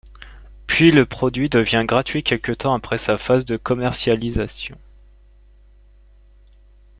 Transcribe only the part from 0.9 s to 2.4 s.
produit devient gratuit